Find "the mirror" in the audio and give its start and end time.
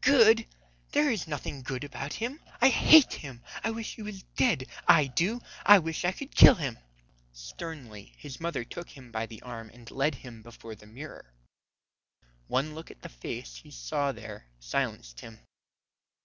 10.74-11.32